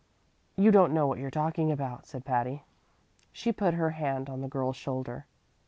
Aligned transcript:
"You 0.55 0.71
don't 0.71 0.95
know 0.95 1.05
what 1.05 1.19
you're 1.19 1.29
talking 1.29 1.71
about," 1.71 2.07
said 2.07 2.25
Patty. 2.25 2.63
She 3.31 3.51
put 3.53 3.75
her 3.75 3.91
hand 3.91 4.31
on 4.31 4.41
the 4.41 4.47
girl's 4.49 4.75
shoulder. 4.75 5.27